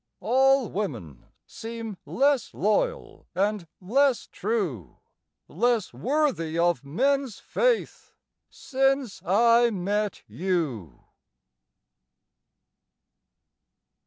All 0.19 0.67
women 0.71 1.27
seem 1.45 1.95
less 2.07 2.55
loyal 2.55 3.27
and 3.35 3.67
less 3.79 4.25
true, 4.25 4.97
Less 5.47 5.93
worthy 5.93 6.57
of 6.57 6.83
men's 6.83 7.37
faith 7.37 8.15
since 8.49 9.21
I 9.23 9.69
met 9.69 10.23
you. 10.25 11.03